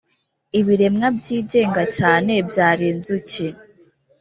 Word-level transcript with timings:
ibiremwa 0.59 1.07
byigenga 1.17 1.83
cyane 1.97 2.33
byari 2.49 2.83
inzuki 2.93 3.47